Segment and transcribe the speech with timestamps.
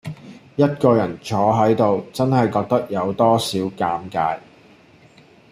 [0.55, 4.35] 一個人坐喺度，真係覺得有多少尷尬